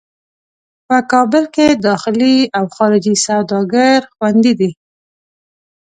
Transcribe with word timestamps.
په 0.87 0.97
کابل 1.11 1.43
کې 1.55 1.67
داخلي 1.87 2.35
او 2.57 2.65
خارجي 2.75 3.15
سوداګر 3.25 3.97
خوندي 4.15 4.53
دي. 4.59 4.71